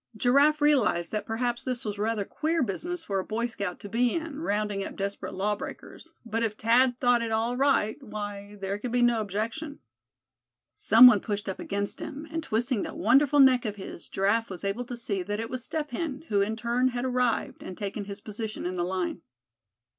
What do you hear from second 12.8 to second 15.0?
that wonderful neck of his, Giraffe was able to